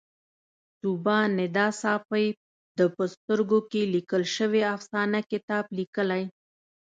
طوبا 0.81 1.17
ندا 1.37 1.65
ساپۍ 1.81 2.27
د 2.77 2.79
په 2.95 3.03
سترګو 3.13 3.59
کې 3.71 3.81
لیکل 3.93 4.23
شوې 4.35 4.61
افسانه 4.75 5.19
کتاب 5.31 5.65
لیکلی 5.77 6.23